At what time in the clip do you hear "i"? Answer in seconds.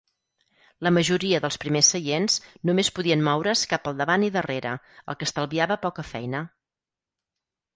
4.29-4.33